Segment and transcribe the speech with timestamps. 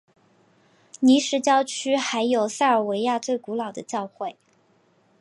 [1.01, 4.35] 尼什郊区还有塞尔维亚最古老的教会。